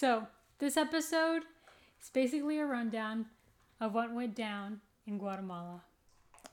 [0.00, 0.28] So,
[0.58, 1.42] this episode
[2.02, 3.26] is basically a rundown
[3.82, 5.82] of what went down in Guatemala.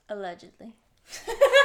[0.06, 0.74] Allegedly.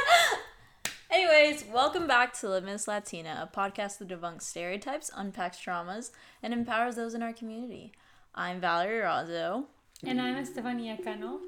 [1.10, 6.10] Anyways, welcome back to Limitless Latina, a podcast that debunks stereotypes, unpacks traumas,
[6.42, 7.92] and empowers those in our community.
[8.34, 9.64] I'm Valerie Razzo,
[10.02, 11.40] And I'm Estefania Cano.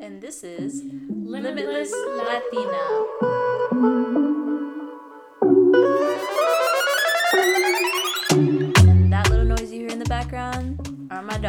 [0.00, 3.49] and this is Limitless Limitless Latina.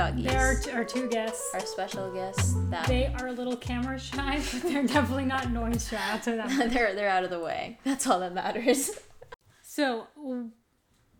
[0.02, 0.26] Doggies.
[0.26, 1.54] There are t- our two guests.
[1.54, 5.88] our special guests that They are a little camera shy, but they're definitely not noise
[5.88, 6.00] shy.
[6.12, 6.50] I'll tell that.
[6.74, 7.78] they're they're out of the way.
[7.84, 8.92] That's all that matters.
[9.64, 10.08] So,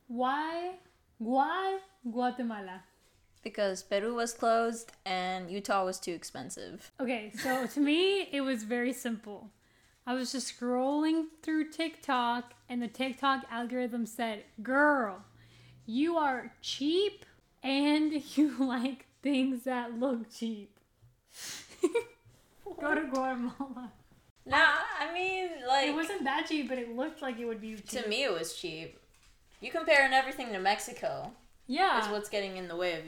[0.08, 0.72] why,
[1.20, 2.84] why Guatemala?
[3.44, 6.92] Because Peru was closed and Utah was too expensive.
[7.00, 9.52] Okay, so to me, it was very simple.
[10.06, 15.24] I was just scrolling through TikTok, and the TikTok algorithm said, Girl,
[15.86, 17.26] you are cheap
[17.64, 20.78] and you like things that look cheap.
[22.80, 23.92] Go to Guatemala.
[24.46, 24.58] Nah,
[25.00, 28.04] I mean, like It wasn't that cheap, but it looked like it would be cheap.
[28.04, 28.98] to me it was cheap.
[29.60, 31.32] You comparing everything to Mexico
[31.68, 32.04] yeah.
[32.04, 33.04] is what's getting in the way of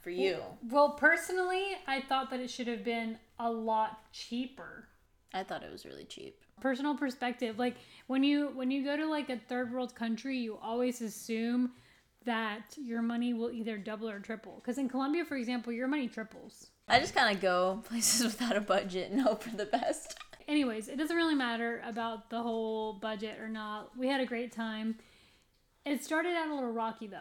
[0.00, 0.38] for you.
[0.70, 4.88] Well, personally, I thought that it should have been a lot cheaper.
[5.34, 6.40] I thought it was really cheap.
[6.60, 10.58] Personal perspective, like when you when you go to like a third world country, you
[10.62, 11.72] always assume
[12.28, 14.56] that your money will either double or triple.
[14.56, 16.66] Because in Colombia, for example, your money triples.
[16.86, 20.14] I just kind of go places without a budget and hope for the best.
[20.46, 23.96] Anyways, it doesn't really matter about the whole budget or not.
[23.98, 24.96] We had a great time.
[25.86, 27.16] It started out a little rocky though.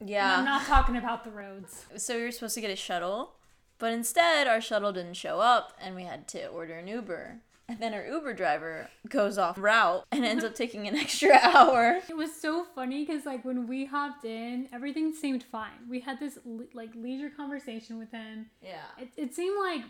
[0.00, 0.44] And I'm Yeah.
[0.44, 1.86] not talking about the roads.
[1.96, 3.34] So we were supposed to get a shuttle,
[3.78, 7.40] but instead our shuttle didn't show up and we had to order an Uber.
[7.68, 11.98] And then our Uber driver goes off route and ends up taking an extra hour.
[12.08, 15.88] It was so funny because like when we hopped in, everything seemed fine.
[15.88, 16.38] We had this
[16.74, 18.46] like leisure conversation with him.
[18.62, 18.82] Yeah.
[18.98, 19.82] It, it seemed like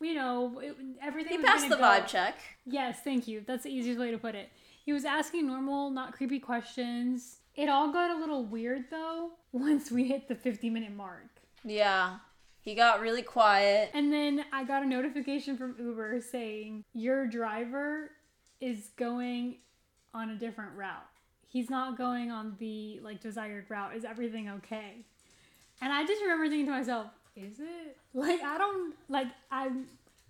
[0.00, 1.38] you know it, everything.
[1.38, 2.36] He passed the go- vibe check.
[2.66, 3.42] Yes, thank you.
[3.46, 4.50] That's the easiest way to put it.
[4.84, 7.38] He was asking normal, not creepy questions.
[7.56, 11.28] It all got a little weird though once we hit the 50 minute mark.
[11.64, 12.16] Yeah.
[12.64, 13.90] He got really quiet.
[13.92, 18.10] And then I got a notification from Uber saying your driver
[18.58, 19.56] is going
[20.14, 21.06] on a different route.
[21.46, 23.94] He's not going on the like desired route.
[23.94, 25.04] Is everything okay?
[25.82, 27.98] And I just remember thinking to myself, is it?
[28.16, 29.88] Like I don't like I'm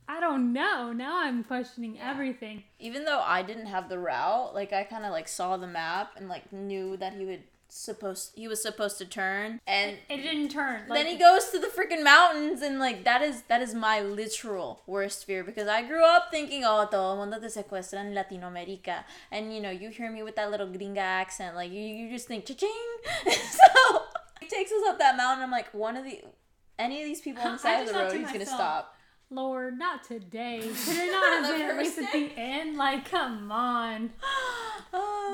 [0.09, 0.93] I don't know.
[0.93, 2.65] Now I'm questioning everything.
[2.78, 6.12] Even though I didn't have the route, like I kind of like saw the map
[6.16, 7.43] and like knew that he would
[7.74, 10.82] supposed he was supposed to turn and It didn't turn.
[10.88, 14.00] Like, then he goes to the freaking mountains and like that is that is my
[14.00, 19.02] literal worst fear because I grew up thinking oh todo mundo te secuestran en Latinoamérica
[19.32, 22.28] and you know you hear me with that little gringa accent like you, you just
[22.28, 22.70] think cha-ching
[23.26, 24.02] so
[24.41, 26.22] he takes us up that mountain I'm like one of the
[26.78, 28.94] any of these people on the side of the road he's gonna stop
[29.30, 30.60] Lord, not today.
[30.60, 32.76] Could it not have been at least at the end?
[32.76, 34.10] Like, come on.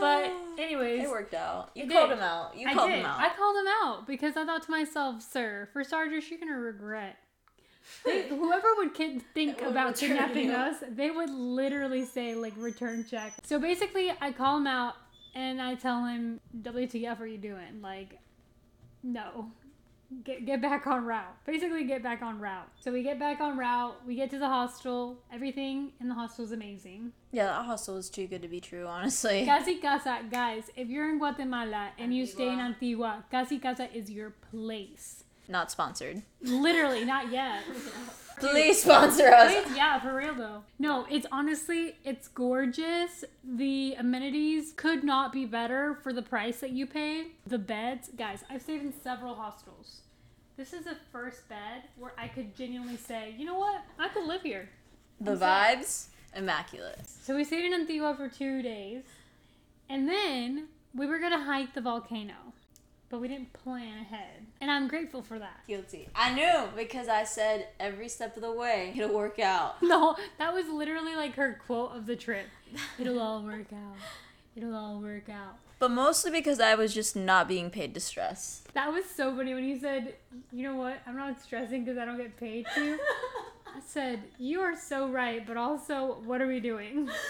[0.01, 2.19] But anyways, it worked out you called did.
[2.19, 2.99] him out you I called did.
[3.01, 6.41] him out I called him out because I thought to myself, sir, for starters, you're
[6.41, 7.17] gonna regret.
[8.05, 10.53] They, whoever would kid, think about kidnapping you.
[10.53, 13.33] us, they would literally say like return check.
[13.45, 14.95] So basically, I call him out
[15.35, 17.81] and I tell him, "WTF are you doing?
[17.83, 18.19] Like,
[19.03, 19.51] no."
[20.25, 21.37] Get, get back on route.
[21.47, 22.69] Basically, get back on route.
[22.81, 23.95] So we get back on route.
[24.07, 25.19] We get to the hostel.
[25.33, 27.13] Everything in the hostel is amazing.
[27.33, 31.09] yeah that hostel is too good to be true honestly Casi Casa, guys, if you're
[31.09, 35.23] in Guatemala and you stay in Antigua, Casi Casa is your place.
[35.49, 37.63] not sponsored Literally, not yet.
[38.41, 40.63] please sponsor us Please, yeah, for real though.
[40.79, 43.25] No, it's honestly, it's gorgeous.
[43.45, 47.27] The amenities could not be better for the price that you pay.
[47.47, 50.01] The beds, guys, I've stayed in several hostels.
[50.57, 54.27] This is the first bed where I could genuinely say, you know what, I could
[54.27, 54.69] live here.
[55.21, 59.03] the vibes immaculate So we stayed in Antigua for two days,
[59.89, 62.35] and then we were gonna hike the volcano,
[63.11, 65.61] but we didn't plan ahead, and I'm grateful for that.
[65.67, 66.09] Guilty.
[66.15, 69.83] I knew because I said every step of the way it'll work out.
[69.83, 72.47] No, that was literally like her quote of the trip.
[72.99, 73.97] It'll all work out.
[74.57, 75.57] It'll all work out.
[75.81, 78.63] But mostly because I was just not being paid to stress.
[78.75, 80.15] That was so funny when you said,
[80.53, 81.01] "You know what?
[81.07, 82.99] I'm not stressing because I don't get paid to."
[83.67, 87.11] I said, "You are so right, but also, what are we doing?"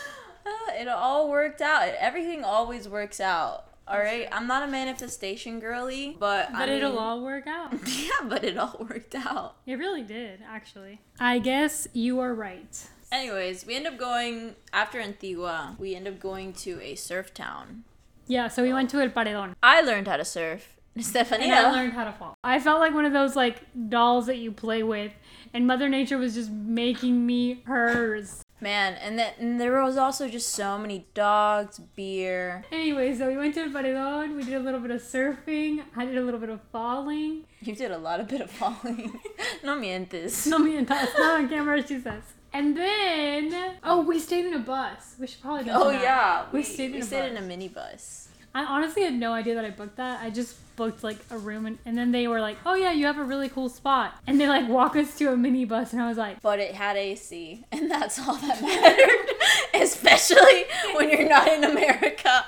[0.43, 1.89] Uh, it all worked out.
[1.99, 3.67] Everything always works out.
[3.91, 4.29] All right.
[4.31, 7.75] I'm not a manifestation girly, but But I it'll mean- all work out.
[7.89, 9.57] Yeah, but it all worked out.
[9.67, 11.01] It really did, actually.
[11.19, 12.73] I guess you are right.
[13.13, 15.75] Anyways, we end up going after Antigua.
[15.79, 17.83] We end up going to a surf town.
[18.29, 19.55] Yeah, so we went to El Paredon.
[19.63, 22.35] I learned how to surf and I learned how to fall.
[22.43, 25.13] I felt like one of those like dolls that you play with,
[25.55, 28.43] and Mother Nature was just making me hers.
[28.63, 32.65] Man, and then and there was also just so many dogs, beer.
[32.71, 34.37] Anyway, so we went to Paredon.
[34.37, 35.83] We did a little bit of surfing.
[35.97, 37.45] I did a little bit of falling.
[37.63, 39.19] You did a lot of bit of falling.
[39.65, 40.47] no mientes.
[40.47, 41.09] No mientas.
[41.19, 42.23] Not on camera, she says.
[42.53, 45.15] And then, oh, we stayed in a bus.
[45.19, 45.71] We should probably.
[45.71, 46.03] Oh that.
[46.03, 47.43] yeah, we, stayed in we a stayed bus.
[47.43, 48.27] in a minibus.
[48.55, 50.21] I honestly had no idea that I booked that.
[50.23, 53.07] I just booked like a room, and, and then they were like, "Oh yeah, you
[53.07, 56.09] have a really cool spot," and they like walk us to a minibus, and I
[56.09, 59.35] was like, But it had AC, and that's all that mattered.
[59.83, 60.65] Especially
[60.95, 62.45] when you're not in America.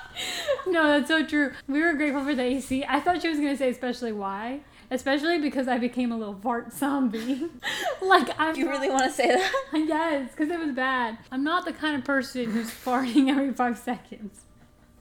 [0.67, 2.83] "No, that's so true." We were grateful for the AC.
[2.87, 4.61] I thought she was gonna say, especially why.
[4.91, 7.47] Especially because I became a little fart zombie.
[8.01, 8.55] like I'm.
[8.55, 9.51] You really want to say that?
[9.73, 11.17] Yes, because it was bad.
[11.31, 14.41] I'm not the kind of person who's farting every five seconds.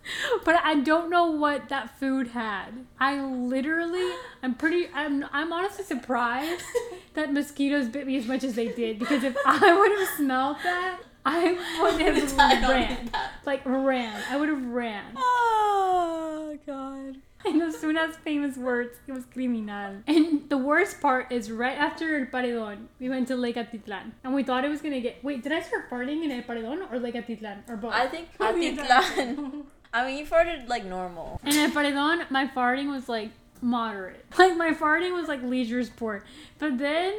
[0.45, 2.87] But I don't know what that food had.
[2.99, 4.13] I literally,
[4.43, 6.65] I'm pretty, I'm, I'm honestly surprised
[7.15, 8.99] that mosquitoes bit me as much as they did.
[8.99, 13.11] Because if I would have smelled that, I would have ran.
[13.45, 14.23] Like ran.
[14.29, 15.13] I would have ran.
[15.17, 17.17] Oh god.
[17.45, 19.97] And those Suna's famous words, it was criminal.
[20.07, 24.13] And the worst part is right after El Paredon, we went to Lake Atitlan.
[24.23, 25.23] And we thought it was gonna get.
[25.25, 27.69] Wait, did I start farting in El Paredon or Lake Atitlan?
[27.69, 27.93] Or both?
[27.93, 29.65] I think Atitlan.
[29.93, 31.41] I mean, you farted like normal.
[31.45, 33.31] And at Paredon, my farting was like
[33.61, 34.25] moderate.
[34.39, 36.25] Like my farting was like leisure sport.
[36.59, 37.13] But then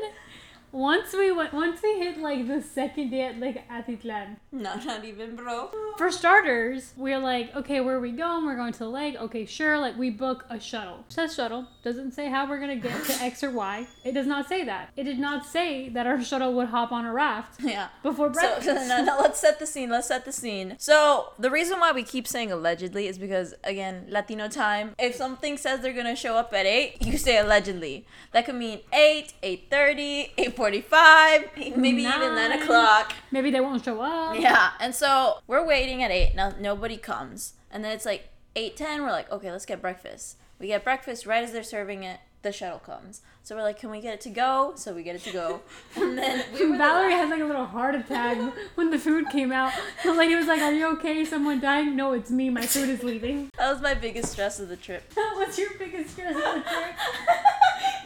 [0.74, 5.06] once we went, once we hit like the second day at Lake Atitlan, No, not
[5.06, 5.70] even, bro.
[5.98, 8.46] for starters, we're like, okay, where are we going?
[8.46, 9.16] We're going to the lake.
[9.16, 9.78] Okay, sure.
[9.78, 11.06] Like we book a shuttle.
[11.08, 11.68] It says shuttle.
[11.84, 13.88] Doesn't say how we're gonna get to X or Y.
[14.04, 14.90] It does not say that.
[14.98, 17.90] It did not say that our shuttle would hop on a raft Yeah.
[18.02, 18.66] before breakfast.
[18.66, 19.90] So, no, no, let's set the scene.
[19.92, 20.76] Let's set the scene.
[20.80, 24.96] So, the reason why we keep saying allegedly is because, again, Latino time.
[24.98, 28.08] If something says they're gonna show up at eight, you say allegedly.
[28.32, 32.04] That could mean eight, eight thirty, eight forty-five, maybe even
[32.36, 32.62] nine Nine.
[32.62, 33.12] o'clock.
[33.32, 34.40] Maybe they won't show up.
[34.40, 36.36] Yeah, and so we're waiting at eight.
[36.36, 39.02] Now nobody comes, and then it's like eight ten.
[39.02, 40.38] We're like, okay, let's get breakfast.
[40.60, 42.20] We get breakfast right as they're serving it.
[42.44, 44.74] The shuttle comes, so we're like, can we get it to go?
[44.76, 45.62] So we get it to go,
[45.96, 48.38] and then we Valerie had like a little heart attack
[48.76, 49.72] when the food came out.
[50.04, 51.24] The lady was like, Are you okay?
[51.26, 51.96] Someone dying?
[51.96, 52.50] No, it's me.
[52.50, 53.50] My food is leaving.
[53.58, 55.04] That was my biggest stress of the trip.
[55.16, 56.96] What's your biggest stress of the trip?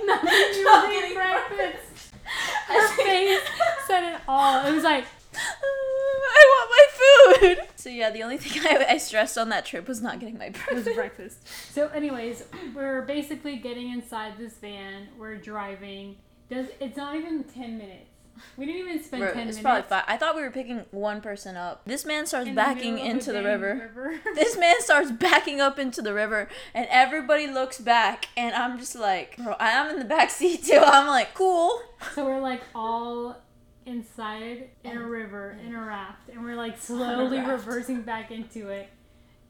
[0.05, 0.29] Nothing.
[0.53, 1.96] You Not were getting breakfast.
[2.67, 3.39] Her face
[3.87, 4.65] said it all.
[4.65, 7.67] It was like, I want my food.
[7.75, 10.49] So yeah, the only thing I, I stressed on that trip was not getting my
[10.49, 10.95] breakfast.
[10.95, 11.47] breakfast.
[11.73, 12.43] So, anyways,
[12.75, 15.07] we're basically getting inside this van.
[15.17, 16.17] We're driving.
[16.49, 18.09] Does It's not even 10 minutes.
[18.57, 19.59] We didn't even spend Bro, 10 it's minutes.
[19.59, 20.03] probably five.
[20.07, 21.81] I thought we were picking one person up.
[21.85, 24.19] This man starts in the backing middle of into the dang river.
[24.35, 28.95] This man starts backing up into the river, and everybody looks back, and I'm just
[28.95, 30.77] like, bro, I'm in the back seat too.
[30.85, 31.79] I'm like, cool.
[32.15, 33.37] So we're like all
[33.85, 37.65] inside in a river in a raft, and we're like slowly raft.
[37.65, 38.89] reversing back into it.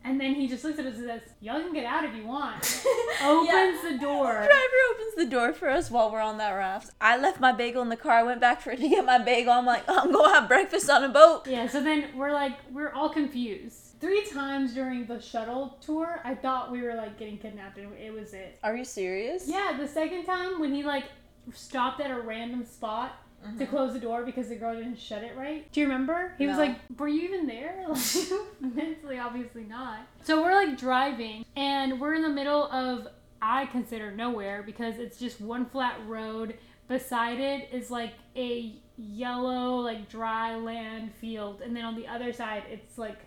[0.07, 2.25] And then he just looks at us and says, "Y'all can get out if you
[2.25, 2.63] want."
[3.23, 4.31] Opens the door.
[4.41, 6.91] The driver opens the door for us while we're on that raft.
[7.01, 8.13] I left my bagel in the car.
[8.13, 9.51] I went back for it to get my bagel.
[9.51, 11.45] I'm like, I'm gonna have breakfast on a boat.
[11.45, 11.67] Yeah.
[11.67, 13.99] So then we're like, we're all confused.
[13.99, 18.13] Three times during the shuttle tour, I thought we were like getting kidnapped, and it
[18.13, 18.59] was it.
[18.63, 19.45] Are you serious?
[19.45, 19.75] Yeah.
[19.77, 21.05] The second time when he like
[21.53, 23.11] stopped at a random spot.
[23.43, 23.65] To mm-hmm.
[23.65, 25.71] close the door because the girl didn't shut it right.
[25.71, 26.33] Do you remember?
[26.37, 27.85] He was like, Were you even there?
[27.87, 28.75] Like, mm-hmm.
[28.75, 29.99] mentally, obviously not.
[30.23, 33.07] So we're like driving and we're in the middle of,
[33.41, 36.55] I consider nowhere because it's just one flat road.
[36.87, 41.61] Beside it is like a yellow, like dry land field.
[41.61, 43.19] And then on the other side, it's like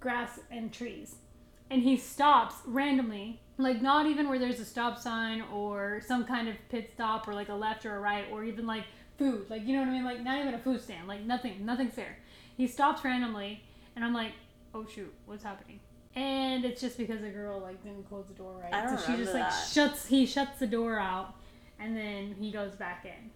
[0.00, 1.16] grass and trees.
[1.70, 6.48] And he stops randomly, like not even where there's a stop sign or some kind
[6.48, 8.84] of pit stop or like a left or a right or even like
[9.18, 9.46] food.
[9.48, 10.04] Like, you know what I mean?
[10.04, 11.08] Like, not even a food stand.
[11.08, 12.18] Like, nothing, nothing's there.
[12.56, 13.62] He stops randomly,
[13.96, 14.32] and I'm like,
[14.74, 15.80] oh shoot, what's happening?
[16.14, 18.72] And it's just because the girl like didn't close the door right.
[18.72, 19.68] I don't so she just like that.
[19.72, 20.06] shuts.
[20.06, 21.34] He shuts the door out,
[21.80, 23.30] and then he goes back in.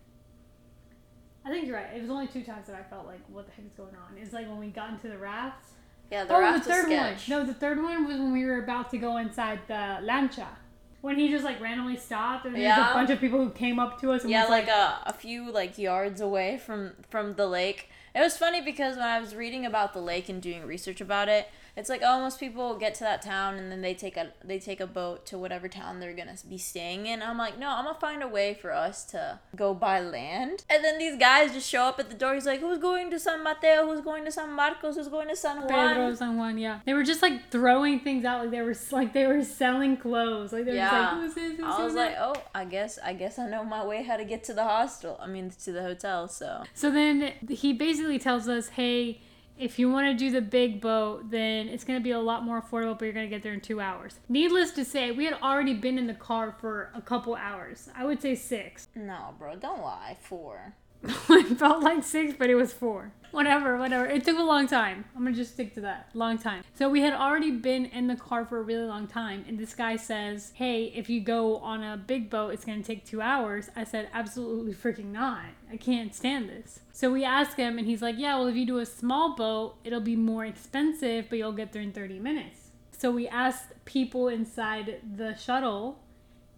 [1.45, 1.97] I think you're right.
[1.97, 4.19] It was only two times that I felt like, what the heck is going on?
[4.19, 5.71] It's like when we got into the raft.
[6.11, 7.17] Yeah, the oh, raft the third one.
[7.29, 10.47] No, the third one was when we were about to go inside the lancha.
[11.01, 12.91] When he just like randomly stopped, and there's Yeah.
[12.91, 14.99] a bunch of people who came up to us and Yeah, was like like, a,
[15.07, 17.89] a few like yards away from from the lake.
[18.15, 21.29] It was funny because when I was reading about the lake and doing research about
[21.29, 24.33] it, It's like oh, most people get to that town and then they take a
[24.45, 27.23] they take a boat to whatever town they're gonna be staying in.
[27.23, 30.65] I'm like, no, I'm gonna find a way for us to go by land.
[30.69, 32.35] And then these guys just show up at the door.
[32.35, 33.87] He's like, who's going to San Mateo?
[33.87, 34.97] Who's going to San Marcos?
[34.97, 35.69] Who's going to San Juan?
[35.69, 36.81] Pedro San Juan, yeah.
[36.85, 40.53] They were just like throwing things out, like they were like they were selling clothes,
[40.53, 41.01] like they were Yeah.
[41.13, 41.57] like, who's this?
[41.59, 44.17] Who's I was that?" like, oh, I guess I guess I know my way how
[44.17, 45.17] to get to the hostel.
[45.21, 46.27] I mean, to the hotel.
[46.29, 49.21] So So then he basically tells us, hey,
[49.59, 52.45] if you want to do the big boat, then it's going to be a lot
[52.45, 54.21] more affordable, but you're going to get there in two hours.
[54.29, 57.89] Needless to say, we had already been in the car for a couple hours.
[57.97, 58.89] I would say six.
[58.95, 60.17] no, bro, don't lie.
[60.21, 60.75] Four.
[61.31, 63.13] it felt like six, but it was four.
[63.31, 64.07] Whatever, whatever.
[64.07, 65.05] It took a long time.
[65.15, 66.09] I'm gonna just stick to that.
[66.15, 66.65] Long time.
[66.75, 69.75] So we had already been in the car for a really long time, and this
[69.75, 73.69] guy says, Hey, if you go on a big boat, it's gonna take two hours.
[73.77, 75.45] I said, Absolutely freaking not.
[75.71, 76.81] I can't stand this.
[76.93, 79.77] So we asked him, and he's like, Yeah, well, if you do a small boat,
[79.85, 82.71] it'll be more expensive, but you'll get there in 30 minutes.
[82.97, 86.01] So we asked people inside the shuttle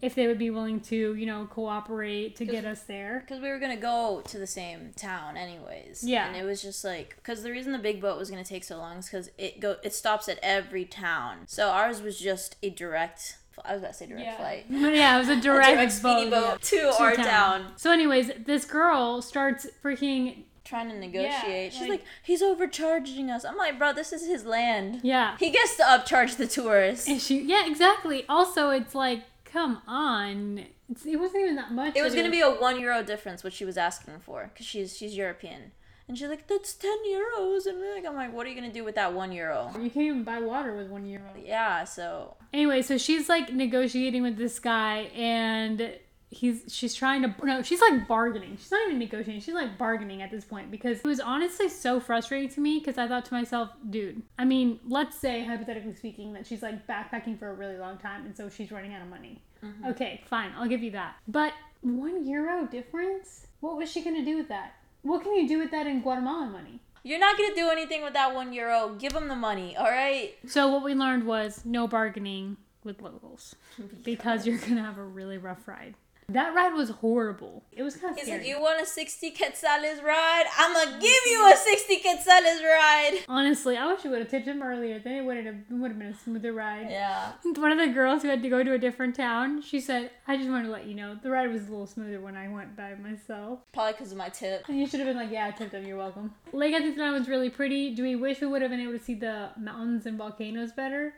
[0.01, 3.19] if they would be willing to, you know, cooperate to get us there.
[3.21, 6.03] Because we were gonna go to the same town anyways.
[6.03, 6.27] Yeah.
[6.27, 8.77] And it was just like, because the reason the big boat was gonna take so
[8.77, 11.39] long is because it go it stops at every town.
[11.47, 13.37] So ours was just a direct.
[13.63, 14.65] I was about to say direct flight.
[14.69, 16.79] But yeah, it was a A direct, direct boat, boat yeah.
[16.79, 17.73] to our town.
[17.75, 21.73] So, anyways, this girl starts freaking Trying to negotiate.
[21.73, 23.43] She's like- like, he's overcharging us.
[23.43, 25.01] I'm like, bro, this is his land.
[25.03, 27.07] yeah, He gets to upcharge the tourists.
[27.09, 28.25] and she yeah exactly.
[28.29, 31.95] Also, it's like, come on, it's, it wasn't even that much.
[31.95, 34.97] It was gonna be a one euro difference, what she was asking for, because she's
[34.97, 35.71] she's European,
[36.07, 38.83] and she's like, "That's ten euros," and like, I'm like, "What are you gonna do
[38.83, 41.31] with that one euro?" You can't even buy water with one euro.
[41.43, 45.97] Yeah, so Anyway, so she's like negotiating with this guy, and
[46.31, 48.57] he's she's trying to no, she's like bargaining.
[48.57, 49.41] She's not even negotiating.
[49.41, 52.97] She's like bargaining at this point because it was honestly so frustrating to me because
[52.97, 54.23] I thought to myself, dude.
[54.39, 58.25] I mean, let's say hypothetically speaking that she's like backpacking for a really long time,
[58.25, 59.41] and so she's running out of money.
[59.63, 59.85] Mm-hmm.
[59.87, 61.15] Okay, fine, I'll give you that.
[61.27, 63.47] But one euro difference?
[63.59, 64.75] What was she gonna do with that?
[65.03, 66.79] What can you do with that in Guatemalan money?
[67.03, 68.95] you're not gonna do anything with that one euro.
[68.99, 70.35] Give him the money, all right?
[70.47, 73.55] So what we learned was no bargaining with locals
[74.03, 75.95] because you're gonna have a really rough ride.
[76.33, 77.63] That ride was horrible.
[77.71, 78.39] It was kind of He's scary.
[78.39, 80.45] like, "You want a sixty quetzales ride?
[80.57, 84.47] I'm gonna give you a sixty quetzales ride." Honestly, I wish you would have tipped
[84.47, 84.99] him earlier.
[84.99, 86.89] Then it would have would have been a smoother ride.
[86.89, 87.33] Yeah.
[87.43, 90.37] One of the girls who had to go to a different town, she said, "I
[90.37, 92.75] just wanted to let you know the ride was a little smoother when I went
[92.75, 94.67] by myself." Probably because of my tip.
[94.69, 95.85] And you should have been like, "Yeah, I tipped him.
[95.85, 97.93] You're welcome." Lake Atitlan was really pretty.
[97.93, 101.13] Do we wish we would have been able to see the mountains and volcanoes better?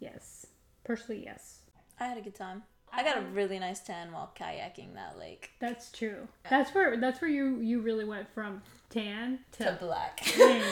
[0.00, 0.46] Yes,
[0.84, 1.60] personally, yes.
[1.98, 2.62] I had a good time.
[2.92, 5.50] I got a really nice tan while kayaking that lake.
[5.60, 6.28] That's true.
[6.50, 10.20] That's where that's where you you really went from tan to, To black.
[10.24, 10.62] tan.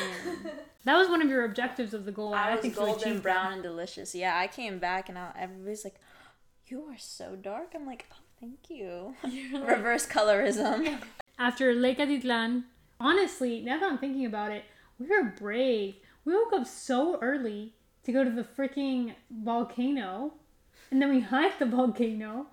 [0.85, 2.35] that was one of your objectives of the goal.
[2.35, 4.15] and I was think golden brown and delicious.
[4.15, 5.97] Yeah, I came back and I, everybody's like,
[6.67, 9.15] "You are so dark." I'm like, "Oh, thank you."
[9.65, 10.99] Reverse colorism.
[11.39, 12.65] After Lake Atitlan,
[12.99, 14.65] honestly, now that I'm thinking about it,
[14.99, 15.97] we were brave.
[16.25, 20.33] We woke up so early to go to the freaking volcano,
[20.91, 22.47] and then we hiked the volcano.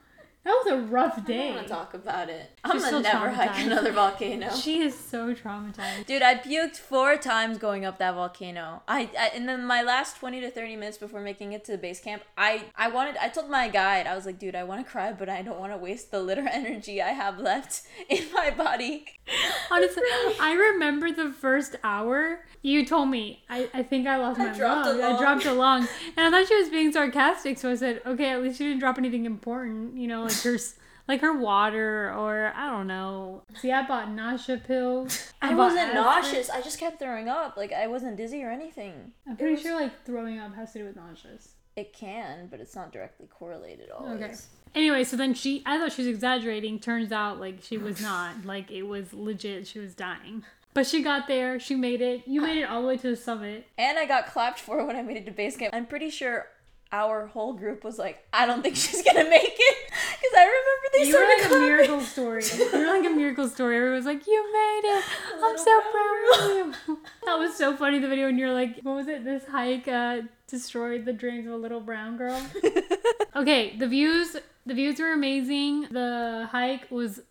[0.44, 1.36] That was a rough day.
[1.36, 2.52] I don't want to talk about it.
[2.66, 4.54] I'm She's gonna never hike another volcano.
[4.54, 6.06] She is so traumatized.
[6.06, 8.84] Dude, I puked four times going up that volcano.
[8.88, 11.78] I, I and then my last twenty to thirty minutes before making it to the
[11.78, 14.86] base camp, I I wanted I told my guide I was like, dude, I want
[14.86, 18.26] to cry, but I don't want to waste the little energy I have left in
[18.34, 19.06] my body.
[19.72, 20.04] Honestly,
[20.42, 22.40] I remember the first hour.
[22.62, 25.02] You told me, I, I think I lost I my dropped lung.
[25.02, 25.88] I dropped a lung.
[26.16, 28.80] And I thought she was being sarcastic, so I said, okay, at least you didn't
[28.80, 30.58] drop anything important, you know, like her,
[31.08, 33.44] like her water or I don't know.
[33.56, 35.32] See, I bought nausea pills.
[35.42, 36.50] I bought wasn't nauseous.
[36.50, 37.58] I just kept throwing up.
[37.58, 39.12] Like I wasn't dizzy or anything.
[39.28, 41.50] I'm pretty was- sure like throwing up has to do with nauseous.
[41.76, 44.22] It can, but it's not directly correlated always.
[44.22, 44.34] Okay.
[44.76, 46.80] Anyway, so then she, I thought she was exaggerating.
[46.80, 48.46] Turns out, like, she was not.
[48.46, 49.68] Like, it was legit.
[49.68, 50.44] She was dying.
[50.74, 51.60] But she got there.
[51.60, 52.28] She made it.
[52.28, 53.68] You made it all the way to the summit.
[53.78, 55.74] And I got clapped for when I made it to base camp.
[55.76, 56.48] I'm pretty sure
[56.92, 59.83] our whole group was like, I don't think she's gonna make it.
[60.94, 62.44] Because I remember they You were like a miracle story.
[62.74, 63.76] You were like a miracle story.
[63.78, 65.04] Everyone was like, "You made it!
[65.44, 68.00] I'm so proud of you." That was so funny.
[68.00, 69.24] The video when you're like, "What was it?
[69.26, 72.40] This hike uh, destroyed the dreams of a little brown girl."
[73.36, 74.36] Okay, the views.
[74.68, 75.88] The views were amazing.
[75.90, 77.22] The hike was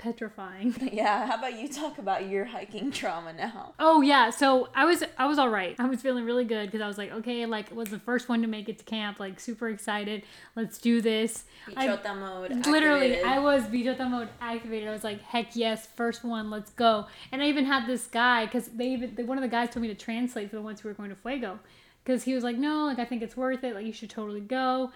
[0.00, 0.74] petrifying.
[0.92, 3.74] yeah, how about you talk about your hiking trauma now?
[3.78, 5.76] Oh yeah, so I was I was all right.
[5.78, 8.40] I was feeling really good because I was like, okay, like was the first one
[8.42, 10.22] to make it to camp, like super excited.
[10.56, 11.44] Let's do this.
[11.76, 12.66] I- Bichota mode.
[12.66, 13.24] Literally, activated.
[13.26, 14.88] I was Bichota mode activated.
[14.88, 17.06] I was like, heck yes, first one, let's go.
[17.30, 19.82] And I even had this guy because they even they, one of the guys told
[19.82, 21.58] me to translate for the ones who were going to Fuego.
[22.02, 23.74] because he was like, no, like I think it's worth it.
[23.74, 24.90] Like you should totally go.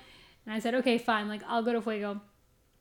[0.46, 1.28] And I said, okay, fine.
[1.28, 2.20] Like I'll go to Fuego.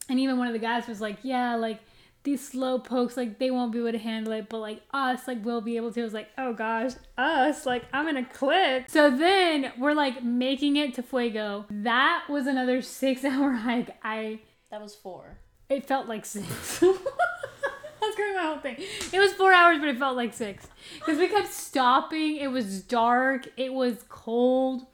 [0.09, 1.79] And even one of the guys was like, yeah, like
[2.23, 5.43] these slow pokes, like they won't be able to handle it, but like us, like
[5.43, 6.01] we'll be able to.
[6.01, 8.89] I was like, oh gosh, us, like I'm in a clip.
[8.89, 11.65] So then we're like making it to Fuego.
[11.69, 13.95] That was another six hour hike.
[14.03, 14.39] I
[14.71, 15.37] That was four.
[15.69, 16.79] it felt like six.
[16.79, 18.75] That's going my whole thing.
[19.13, 20.67] It was four hours, but it felt like six
[20.99, 22.37] because we kept stopping.
[22.37, 23.47] It was dark.
[23.57, 24.85] It was cold.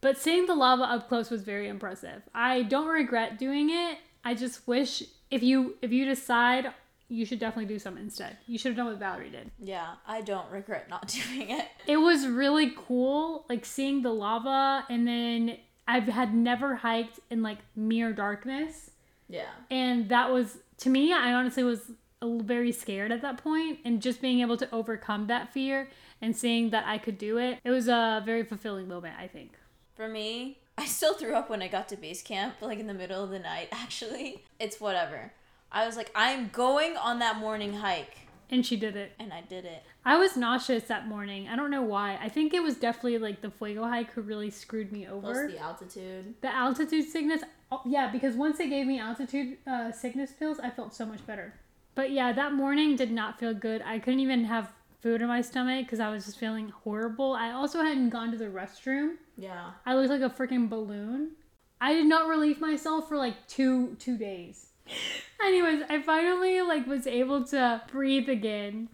[0.00, 2.22] But seeing the lava up close was very impressive.
[2.34, 3.98] I don't regret doing it.
[4.24, 6.72] I just wish if you if you decide
[7.08, 8.38] you should definitely do some instead.
[8.46, 9.50] You should have done what Valerie did.
[9.58, 11.66] Yeah, I don't regret not doing it.
[11.86, 17.42] It was really cool, like seeing the lava, and then I've had never hiked in
[17.42, 18.92] like mere darkness
[19.28, 19.50] Yeah.
[19.70, 21.90] and that was to me i honestly was
[22.22, 25.88] a little very scared at that point and just being able to overcome that fear
[26.22, 29.50] and seeing that i could do it it was a very fulfilling moment i think
[29.96, 32.94] For me, I still threw up when I got to base camp, like in the
[32.94, 34.42] middle of the night, actually.
[34.58, 35.32] It's whatever.
[35.70, 38.16] I was like, I'm going on that morning hike.
[38.50, 39.82] and she did it And I did it.
[40.04, 43.38] i was nauseous that morning i don't know why i think it was definitely like
[43.40, 46.24] the fuego hike who really screwed me Plus over the altitude.
[46.46, 47.42] the altitude sickness
[47.74, 51.22] oh, yeah because once they gave me altitude uh, sickness pills i felt so much
[51.30, 51.46] better
[51.94, 54.66] but yeah that morning did not feel good i couldn't even have
[55.02, 58.38] food in my stomach because i was just feeling horrible i also hadn't gone to
[58.38, 59.72] the restroom Yeah.
[59.84, 61.32] I looked like a freaking balloon.
[61.80, 64.66] I did not relieve myself for like two two days.
[65.44, 68.88] Anyways, I finally like was able to breathe again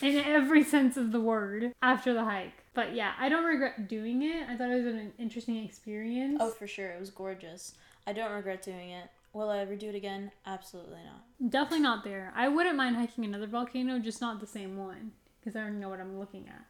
[0.00, 2.64] in every sense of the word after the hike.
[2.74, 4.48] But yeah, I don't regret doing it.
[4.48, 6.38] I thought it was an interesting experience.
[6.40, 6.90] Oh, for sure.
[6.92, 7.74] It was gorgeous.
[8.06, 9.10] I don't regret doing it.
[9.34, 10.30] Will I ever do it again?
[10.46, 11.50] Absolutely not.
[11.50, 12.32] Definitely not there.
[12.34, 15.88] I wouldn't mind hiking another volcano, just not the same one because I already know
[15.88, 16.64] what I'm looking at.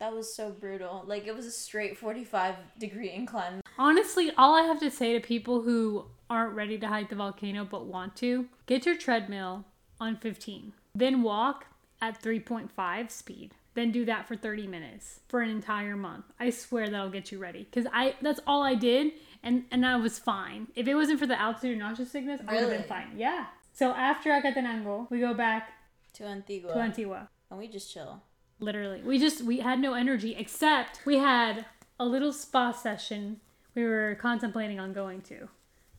[0.00, 1.04] That was so brutal.
[1.06, 3.60] Like, it was a straight 45 degree incline.
[3.78, 7.64] Honestly, all I have to say to people who aren't ready to hike the volcano
[7.64, 9.64] but want to, get your treadmill
[10.00, 10.72] on 15.
[10.94, 11.66] Then walk
[12.00, 13.54] at 3.5 speed.
[13.74, 16.26] Then do that for 30 minutes for an entire month.
[16.38, 17.66] I swear that'll get you ready.
[17.72, 20.68] Cause I that's all I did and and I was fine.
[20.76, 23.14] If it wasn't for the altitude and nausea sickness, I would have been fine.
[23.16, 23.46] Yeah.
[23.72, 25.72] So after I get the Acatenango, we go back
[26.14, 26.72] To Antigua.
[26.72, 27.28] to Antigua.
[27.54, 28.22] And we just chill.
[28.60, 29.00] Literally.
[29.02, 31.64] We just we had no energy except we had
[31.98, 33.40] a little spa session
[33.74, 35.48] we were contemplating on going to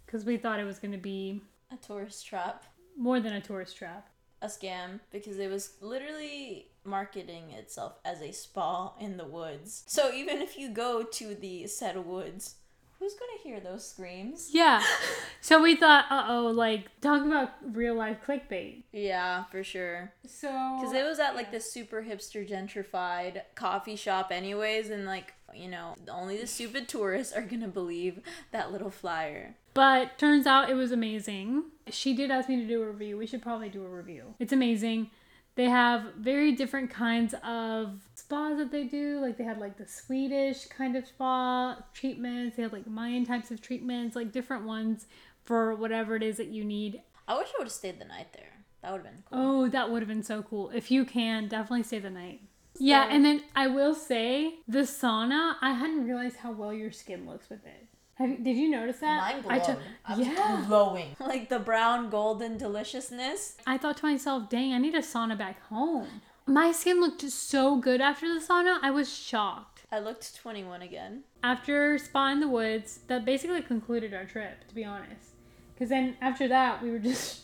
[0.08, 1.42] cuz we thought it was going to be
[1.72, 2.64] A tourist trap.
[2.98, 4.10] more than a tourist trap.
[4.42, 9.84] A scam because it was literally marketing itself as a spa in the woods.
[9.88, 12.56] So even if you go to the said woods,
[13.00, 14.50] who's gonna hear those screams?
[14.52, 14.82] Yeah.
[15.42, 20.14] so we thought, "Uh-oh, like talk about real life clickbait." Yeah, for sure.
[20.28, 25.34] So Because it was at like this super hipster gentrified coffee shop, anyways, and like,
[25.54, 28.20] you know, only the stupid tourists are gonna believe
[28.52, 29.56] that little flyer.
[29.74, 31.66] But turns out it was amazing.
[31.90, 33.18] She did ask me to do a review.
[33.18, 34.36] We should probably do a review.
[34.40, 35.12] It's amazing.
[35.56, 39.20] They have very different kinds of spas that they do.
[39.22, 42.58] Like they had like the Swedish kind of spa treatments.
[42.58, 45.08] They had like Mayan types of treatments, like different ones
[45.44, 47.02] for whatever it is that you need.
[47.28, 48.52] I wish I would have stayed the night there.
[48.82, 49.40] That would have been cool.
[49.40, 50.70] Oh, that would have been so cool.
[50.72, 52.42] If you can, definitely stay the night.
[52.78, 57.26] Yeah, and then I will say the sauna, I hadn't realized how well your skin
[57.26, 57.88] looks with it.
[58.16, 59.34] Have, did you notice that?
[59.34, 59.76] Mind I blown.
[59.78, 60.64] t- I was yeah.
[60.68, 61.16] glowing.
[61.20, 63.58] Like the brown golden deliciousness.
[63.68, 66.22] I thought to myself, dang, I need a sauna back home.
[66.48, 68.78] My skin looked so good after the sauna.
[68.82, 69.82] I was shocked.
[69.92, 71.24] I looked 21 again.
[71.44, 75.32] After Spa in the Woods, that basically concluded our trip, to be honest.
[75.74, 77.42] Because then after that, we were just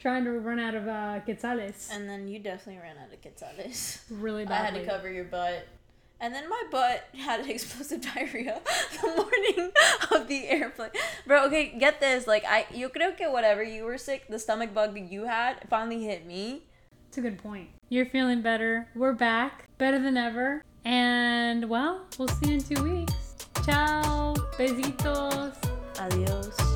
[0.00, 4.00] trying to run out of uh, quetzales And then you definitely ran out of quetzales.
[4.10, 4.60] really bad.
[4.62, 5.66] I had to cover your butt.
[6.20, 8.60] And then my butt had an explosive diarrhea
[9.02, 9.72] the morning
[10.10, 10.90] of the airplane.
[11.26, 12.26] Bro, okay, get this.
[12.26, 15.66] Like, I, yo creo que whatever you were sick, the stomach bug that you had
[15.68, 16.64] finally hit me.
[17.08, 17.70] It's a good point.
[17.88, 18.86] You're feeling better.
[18.94, 20.62] We're back, better than ever.
[20.84, 23.14] And well, we'll see you in two weeks.
[23.64, 24.34] Ciao.
[24.56, 25.56] Besitos.
[25.98, 26.69] Adios.